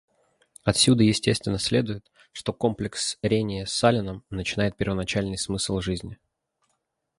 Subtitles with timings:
[0.63, 6.17] Отсюда естественно следует, что комплекс рения с саленом начинает первоначальный смысл жизни.